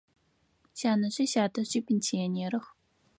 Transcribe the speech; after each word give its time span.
Сянэжъи 0.79 1.25
сятэжъи 1.33 1.79
пенсионерых. 1.87 2.65